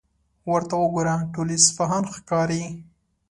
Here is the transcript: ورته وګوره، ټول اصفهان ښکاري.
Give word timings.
ورته 0.51 0.75
وګوره، 0.83 1.15
ټول 1.33 1.47
اصفهان 1.57 2.03
ښکاري. 2.13 2.63